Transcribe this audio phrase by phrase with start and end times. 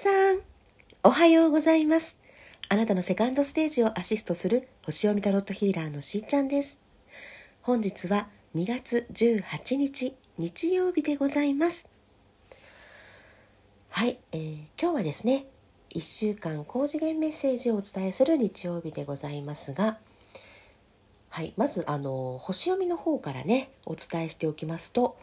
[0.00, 0.40] さん、
[1.04, 2.16] おはようございます。
[2.70, 6.80] あなたのセカンドステージをアシストする星読みタロットヒーラーのしーちゃんです。
[7.60, 11.90] 本日は2月18日日曜日でございます。
[13.90, 15.44] はい、えー、今日はですね、
[15.94, 19.98] 1週間高次元メッセージをお伝えする日曜日でございますが、
[21.28, 25.18] はい、まずあの星読みの方からねお伝えしておきますと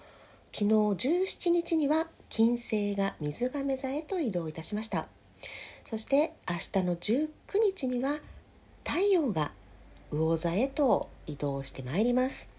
[0.53, 5.07] 昨日17日には金星が水亀座へと移動いたしました。
[5.83, 7.29] そして明日の19
[7.63, 8.17] 日には
[8.85, 9.51] 太陽が
[10.11, 12.49] 魚座へと移動してまいります。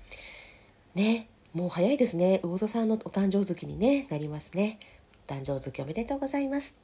[0.95, 2.41] ねもう早いですね。
[2.43, 4.79] 魚座さんのお誕生月に、ね、なりますね。
[5.27, 6.77] 誕生月おめでとうございます。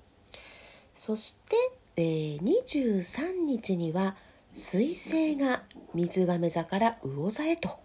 [0.95, 1.57] そして、
[1.97, 4.17] えー、23日には
[4.53, 5.63] 水星が
[5.95, 7.79] 水亀座から魚座へと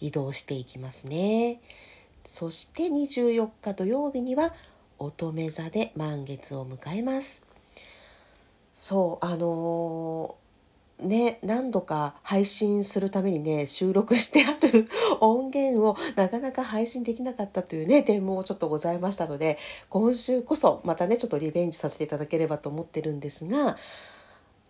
[0.00, 1.60] 移動していきますね。
[2.24, 4.54] そして24日土曜日には
[4.98, 7.44] 乙女座で満月を迎えます。
[8.72, 14.88] そうあのー、ね何度か配信するためにね収録してある
[15.20, 23.76] 音源をなかなか配信できなかったというね点もちょっとございましたので今週こそまたねちょっとリベンジさせていただければと思ってるんですが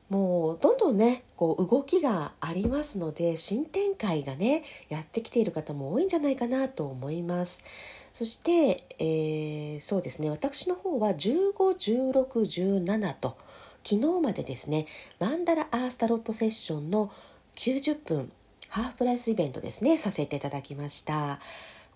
[0.09, 7.65] もうどんどんねこう動きがありますので新展開がねやってきている方も多いんじゃないかなと思います。
[8.13, 10.31] そして、えー、そうですね。
[10.31, 13.37] 私の方は151617と
[13.85, 14.87] 昨日までですね
[15.21, 17.13] マンダラアースタロットセッションの
[17.57, 18.33] 90分
[18.69, 21.39] ハーフプライスイベントですねさせていただきました。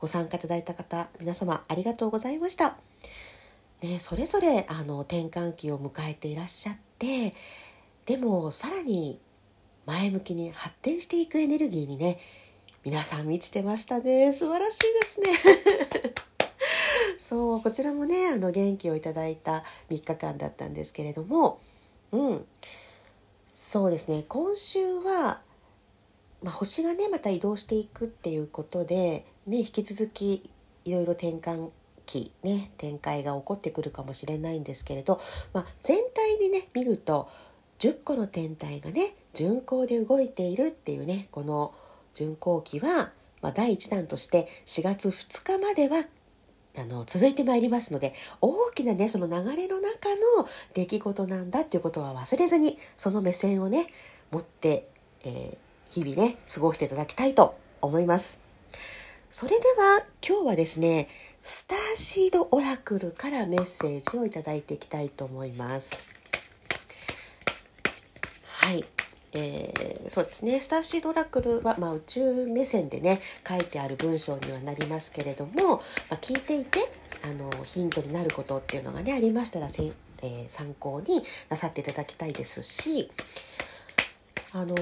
[0.03, 2.77] ご参加いただいた方皆様ありがとうございました、
[3.83, 7.35] ね、それぞれあの転換期を迎えていらっしゃって
[8.07, 9.21] でもさらに
[9.87, 12.19] 前向きに発展していくエネルギーにね
[12.85, 14.33] 皆さん満ちてましたね。
[14.33, 15.29] 素晴らしいですね。
[17.21, 21.61] そうこちらもねあの元気をいただいた3日間だったんですけれども
[22.11, 22.47] うん。
[23.47, 24.25] そうですね。
[24.29, 25.41] 今週は、
[26.43, 30.51] まあ、星がねまた移動していくっていうことで、ね、引き続き
[30.85, 31.69] いろいろ転換
[32.07, 35.21] 期ね展開が起こってくるかもしれないんですけれど、
[35.53, 37.29] まあ、全体にね見ると
[37.83, 41.75] 10個の天体がね巡行で動いているっていうねこの
[42.15, 43.11] 巡行期は、
[43.41, 46.05] まあ、第1弾として4月2日までは
[46.79, 53.89] あの続いてまいりますので大きなねその流れの中の出来事なんだっていうことは忘れずにその目線をね
[54.31, 54.87] 持って、
[55.25, 55.57] えー、
[55.91, 58.41] 日々ね過ごしていただきたいと思います。
[59.29, 61.09] それでは今日はですね
[61.43, 66.22] スターシードオラクルからメッセージをいただいていきたいと思います。
[68.63, 68.85] はい。
[69.35, 70.61] えー、そうですね。
[70.61, 75.81] スターシードラクルは、まあ、宇宙目線でね、書いてある文章にはなりますけれども、ま
[76.11, 76.79] あ、聞いていて、
[77.25, 79.83] あの、ヒントになることっていうのがね、ありましたら、せ
[80.23, 83.11] えー、参考になさっていただきたいですし、
[84.53, 84.77] あの、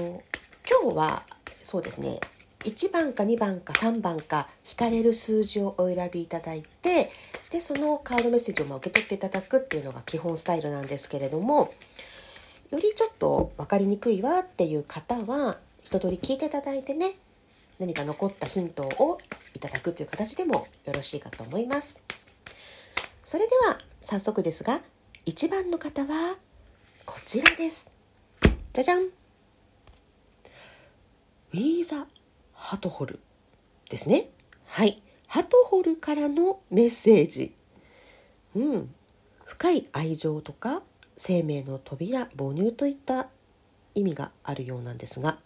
[0.69, 1.23] 今日は、
[1.63, 2.19] そうですね、
[2.65, 7.11] 1番か2番か3番か引かれる数字をお選びいただいて
[7.51, 11.69] でそのカードメッセージをま受け取っていただくっていうのが基本スタイルなんですけれども
[12.71, 17.15] よりちょっと分かりにくいわっていう方は一通り聞いていただいてね
[17.79, 19.17] 何か残ったヒントを
[19.55, 22.01] いただくという形でもよろしいかと思います。
[23.21, 24.79] それでは早速ですが
[25.25, 26.37] 1番の方は
[27.05, 27.91] こちらです。
[28.73, 29.01] じゃじゃん。
[29.03, 32.07] ウィーザ・
[32.53, 33.19] ハトホル
[33.89, 34.29] ですね。
[34.65, 35.01] はい。
[35.27, 37.53] ハトホルからのメッセージ。
[38.55, 38.93] うん。
[39.43, 40.81] 深い愛情とか
[41.23, 43.27] 生命の扉母乳といった
[43.93, 45.37] 意味があるようなんですが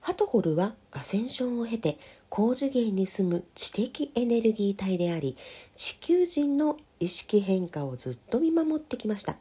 [0.00, 1.98] ハトホルはアセンションを経て
[2.30, 5.36] 高次元に住む知的エネルギー体であり
[5.76, 9.36] 地球人の意識変化をずっと見守ってきました。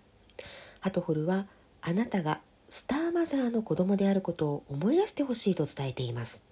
[0.82, 1.46] ハトホルは
[1.82, 6.44] あなたがスターマザーの子供であることを思い出してほしいと伝えています。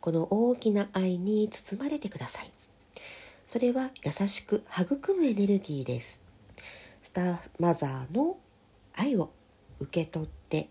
[0.00, 2.50] この大きな愛に包まれてください。
[3.46, 6.25] それは優しく育むエネルギーです。
[7.16, 8.36] ターマザーの
[8.94, 9.32] 愛を
[9.80, 10.68] 受け取って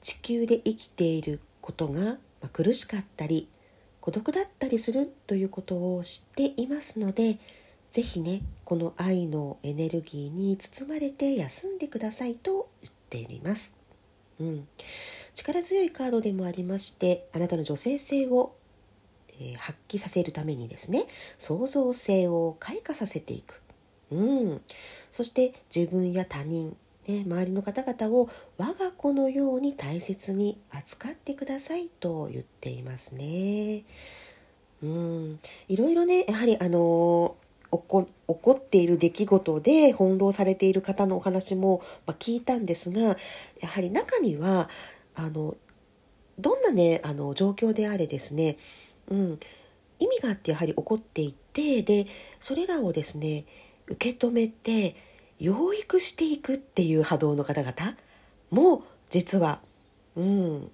[0.00, 2.18] 地球で生きていることが
[2.52, 3.48] 苦しかったり
[4.00, 7.38] 孤独だったりするということを知っていますので
[7.92, 13.76] 是非ねこの愛のエネルギーに包まれて休んでくださいと言っています、
[14.40, 14.66] うん、
[15.34, 18.56] 力強いカードでもありましてあなたの女性性を、
[19.40, 21.04] えー、発揮させるためにですね
[21.38, 23.63] 創造性を開花させていく。
[24.10, 24.60] うん、
[25.10, 28.28] そして自分や他人、ね、周りの方々を
[28.58, 33.84] 我が子のように大切に扱ってくださいと言っていますね。
[34.82, 37.36] うん、いろいろねやはりあの
[37.72, 38.06] 起こ
[38.52, 43.16] っている出来事で翻弄されている方のお話も、ま聞いたんですがや
[43.68, 44.68] はり中には
[45.14, 45.56] あの
[46.38, 48.56] どんなねあの状況であれですね、
[49.08, 49.38] うん、
[49.98, 52.06] 意味があってやはり起こっていてで
[52.40, 53.44] それらをですね
[53.86, 54.96] 受け止めて
[55.38, 57.96] 養育していくっていう波動の方々
[58.50, 59.60] も実は、
[60.16, 60.70] うん、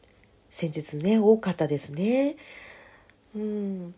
[0.51, 2.37] 先日ね多かったですね。
[3.35, 3.95] うん、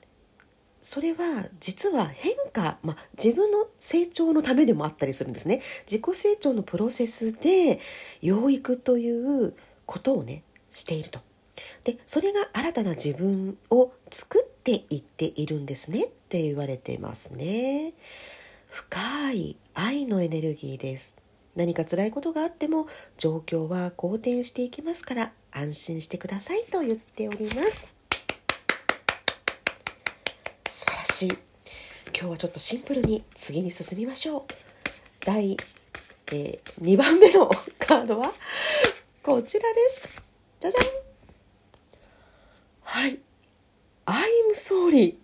[0.81, 5.63] それは実は変化、まあ、自分の成長のためでもあったりするんですね。
[5.91, 7.81] 自己成長のプロセスで
[8.21, 9.55] 養育という
[9.87, 11.21] ことをねしていると。
[11.85, 17.95] でそれが新たな自分を作っていっているんですねって言われていますね。
[18.73, 21.15] 深い愛のエネルギーです。
[21.55, 22.87] 何か辛いことがあっても
[23.19, 27.87] 状況は好転していきますから安心してくださいと言っております。
[30.67, 31.39] 素晴らしい。
[32.19, 34.43] 今日はちょっとシンプルに次に進みましょう。
[35.21, 35.55] 第、
[36.33, 38.33] えー、2番目の カードは
[39.23, 40.23] こちらです。
[40.61, 40.85] じゃじゃん。
[42.85, 43.21] はい。
[44.07, 45.17] I'm sorry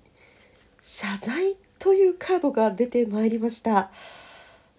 [0.82, 1.67] 謝罪。
[1.78, 3.90] というカードが出てまいりました。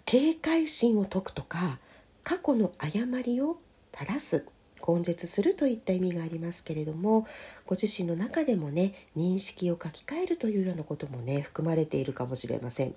[0.06, 1.78] 警戒心を解くとか
[2.24, 3.60] 過去の誤りを
[3.92, 4.46] 正す
[4.88, 7.28] 根絶するといった意味がありますけれども
[7.68, 12.96] ご自身の中でもね認識を書き換えるというようなこともね含まれているかもしれません。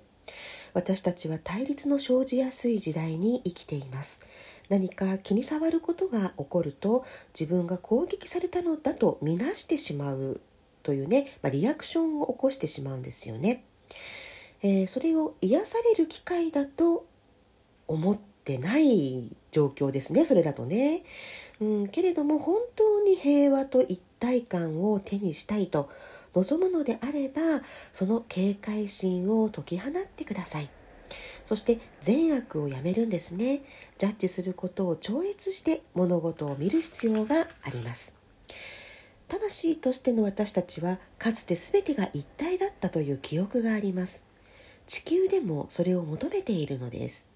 [0.73, 4.25] 私たちは対立の生じやすい時代に生きています。
[4.69, 7.05] 何か気に障ることが起こると
[7.37, 10.41] 自分が攻撃されたのだと見なしてしまう
[10.81, 13.63] というね、まあ、リアクションを起こしてしまうんですよね。
[14.61, 17.05] えー、それを癒される機会だと
[17.87, 21.03] 思ってない状況ですねそれだとね。
[21.61, 25.89] うん、けれども本当に平和と一体感を手にしたいと
[26.33, 27.61] 望むのであれば
[27.91, 30.69] その警戒心を解き放ってください。
[31.43, 33.61] そして善悪をやめるんですね。
[33.97, 38.22] ジャッジすることを超越して物事を見る必要があります。
[39.33, 44.25] 魂としての私たちはかつて全てが一体だったという記憶があります。
[44.85, 47.27] 地球でもそれを求めているのです。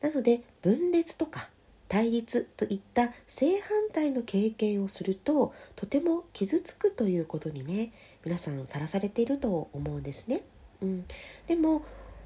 [0.00, 1.48] なので分裂とか
[1.86, 7.92] 対立といった正反対の経験をするととても傷つくということにね
[8.24, 10.42] 皆さんさらされていると思うんですね、
[10.82, 11.04] うん、
[11.46, 11.82] でも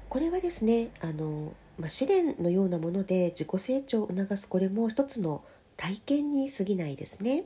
[0.09, 5.43] これはですねあの、まあ、試練のようなもので自己成長を促すこれも一つの
[5.77, 7.45] 体験に過ぎないですね。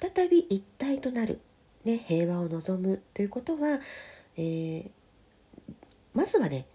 [0.00, 1.40] 再び一体となる、
[1.84, 3.80] ね、平和を望むということは、
[4.36, 4.90] えー、
[6.14, 6.66] まずはね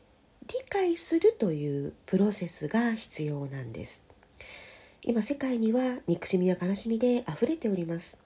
[0.47, 4.05] 理解するというプロセスが必要なんです。
[5.03, 8.19] 今世界には憎しみや悲しみで溢れております、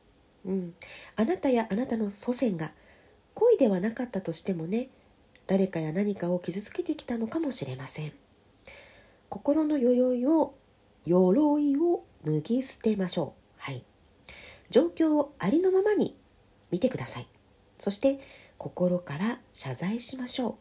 [0.45, 0.73] うん、
[1.17, 2.71] あなたやあなたの祖先が
[3.33, 4.87] 恋ではなかったとしてもね
[5.45, 8.13] 誰かや何かを傷つけてきたのかもしれません。
[9.29, 10.53] 心の鎧を
[11.05, 13.38] 鎧を脱ぎ捨てましょう。
[14.69, 16.15] 状況をありのままに
[16.71, 17.27] 見てください。
[17.77, 18.19] そして
[18.57, 20.55] 心から謝罪しましょう。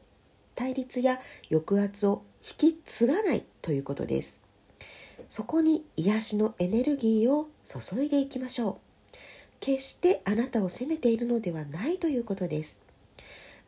[0.55, 1.20] 対立や
[1.50, 4.40] 抑圧を引き継がないということです。
[5.28, 9.17] そこに癒しのエネルギーを注いでいきましょう。
[9.60, 12.81] 決してあなたを責めているのではないということです。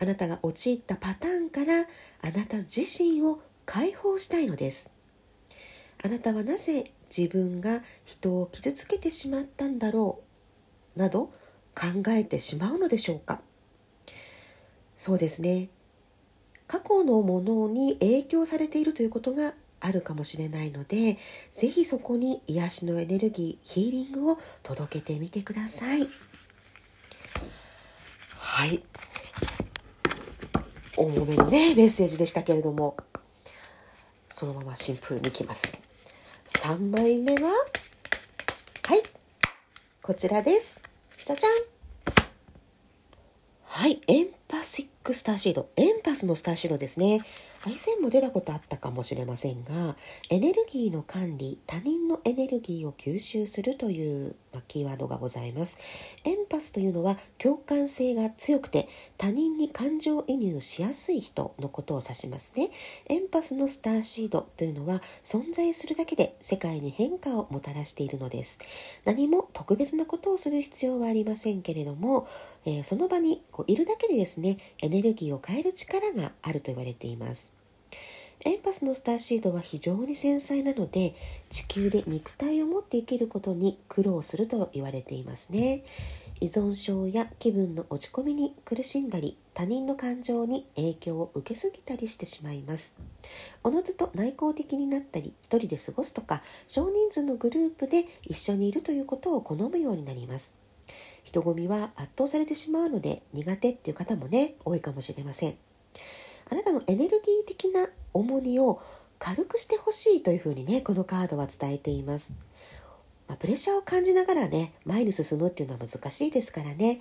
[0.00, 1.86] あなたが陥ったパターンから
[2.22, 4.90] あなた自身を解放したいのです。
[6.02, 10.29] あなたはなぜ自分が人を傷つけてしまったんだろう
[11.00, 11.32] など
[11.74, 13.40] 考えてしまうのでしょうか？
[14.94, 15.70] そうですね。
[16.66, 21.16] 過去のものに影響されているということがあるかもしれないので
[21.50, 26.06] 是非そこに癒しのエネルギーヒーリングを届けてみてください。
[28.36, 28.82] はい。
[30.96, 32.96] 重めのねメッセージでしたけれども
[34.28, 35.80] そのままシンプルにいきます。
[36.58, 39.02] 3枚目ははい。
[40.02, 40.78] こちらです。
[41.30, 41.52] じゃじゃん
[43.62, 47.20] はいエンパシックスターシード、エンパスのスターシードですね。
[47.66, 49.96] 以前も出たことあったかもしれませんが、
[50.28, 55.78] エネルギーの管理、他人のエネルギーを吸収するという、まキーワードがございます。
[56.24, 58.88] エンパスというのは共感性が強くて
[59.18, 62.70] 他人に感情移入しやすい人のことを指しますね。
[63.08, 68.58] エンパスのスターシードというのは存在するだけで世界に変化をもたらしているのです。
[69.04, 72.28] 何も特別なことをする必要はありませんけれども、
[72.64, 77.59] えー、その場にこういるだけでですね、エネルギーを変える力があると言われています。
[78.80, 81.14] スのスターシードは非常に繊細なので
[81.50, 85.84] 地球で肉体を持って生きることに苦労すると言われていますね。
[86.40, 92.96] 依存症や気分の落ち込みに苦しんだり他人の感情に影響を受けすぎたりしてしまいます。
[93.62, 100.56] おのずと内向的になったり一人で過ごすとか少人数のグループで一緒にいるということを好むようになります。
[101.22, 105.69] 人混みは圧倒されてしまうので苦手っていう方もね多いかもしれません。
[106.50, 108.82] あなたのエネルギー的な重荷を
[109.18, 112.32] 軽くしてほしいというふうにねこのカードは伝えています。
[113.28, 117.00] まあ、プレッシャーを感じながらね前に進むっていうのは難しいですからね。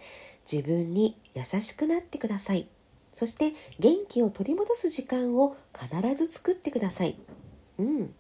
[0.52, 2.68] 自分に優しくなってください。
[3.14, 7.16] そして元気を取り戻す時間を必ず作ってください。
[7.80, 8.14] うん。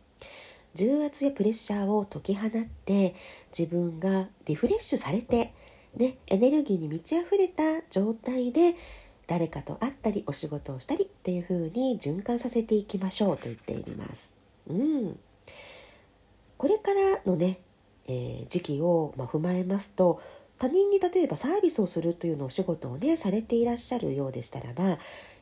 [0.75, 2.51] 重圧やプレッシャーを解き放っ
[2.85, 3.15] て
[3.57, 5.53] 自分がリフレッシュされて、
[5.95, 8.75] ね、エネルギーに満ち溢れた状態で
[9.29, 14.35] 誰かと会ったりお仕事をしたりっていう風に循環させていきましょうと言っています。
[14.67, 15.19] うん。
[16.57, 17.59] これからのね、
[18.07, 20.19] えー、時期を、ま踏まえますと
[20.57, 24.97] 他人に例えばサービスをするというのお仕事をねされていらっしゃるようでしたらば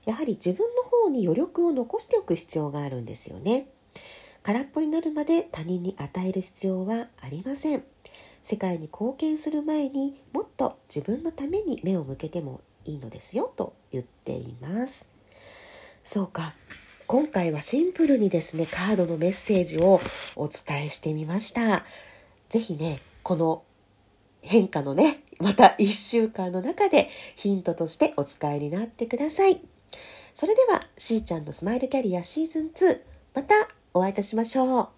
[0.05, 3.67] やはり自分の方に余力を残しておく必要があるんですよね。
[4.43, 7.83] 空っぽになるまで他人に与える必要はありません。
[8.43, 15.07] 世界に貢献する前にもっと自分のために目を向けてもいいのですよと言っています。
[16.03, 16.53] そうか。
[17.05, 20.01] 今回はシンプルにですね、カードのメッセージを
[20.35, 21.85] お伝えしてみました。
[22.49, 23.63] ぜひね、この
[24.41, 29.61] 変化のね、また1週間の中でヒントとしてお使いになってください。
[30.33, 33.01] それでは、しーちゃんのスマイルキャリアシーズン2、
[33.35, 33.55] また
[33.93, 34.96] お会いいたしましょう。